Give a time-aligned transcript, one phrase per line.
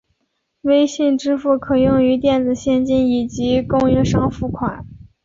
[0.61, 4.83] 微信支付可用于电子现金以及供应商付款。